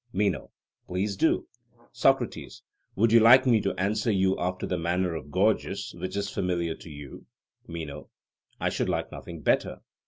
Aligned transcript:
MENO: 0.13 0.49
Please 0.87 1.15
do. 1.15 1.47
SOCRATES: 1.91 2.63
Would 2.95 3.11
you 3.11 3.19
like 3.19 3.45
me 3.45 3.61
to 3.61 3.75
answer 3.79 4.09
you 4.11 4.35
after 4.39 4.65
the 4.65 4.79
manner 4.79 5.13
of 5.13 5.29
Gorgias, 5.29 5.93
which 5.93 6.17
is 6.17 6.27
familiar 6.27 6.73
to 6.73 6.89
you? 6.89 7.27
MENO: 7.67 8.09
I 8.59 8.69
should 8.71 8.89
like 8.89 9.11
nothing 9.11 9.41
better. 9.41 9.81